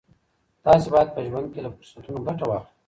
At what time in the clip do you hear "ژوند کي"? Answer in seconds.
1.27-1.59